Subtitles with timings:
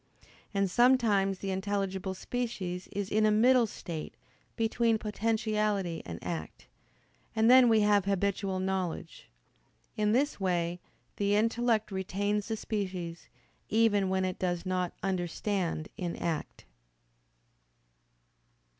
[0.51, 4.15] And sometimes the intelligible species is in a middle state,
[4.55, 6.65] between potentiality and act:
[7.35, 9.29] and then we have habitual knowledge.
[9.95, 10.79] In this way
[11.17, 13.29] the intellect retains the species,
[13.69, 16.65] even when it does not understand in act.